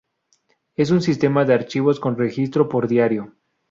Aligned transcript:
Es 0.75 0.89
un 0.89 0.99
sistema 0.99 1.45
de 1.45 1.53
archivos 1.53 1.99
con 1.99 2.17
registro 2.17 2.67
por 2.67 2.87
diario. 2.87 3.35